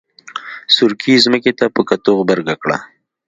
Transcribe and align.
سورکي 0.75 1.13
ځمکې 1.25 1.51
ته 1.59 1.65
په 1.75 1.81
کتو 1.89 2.11
غبرګه 2.19 2.55
کړه. 2.61 2.77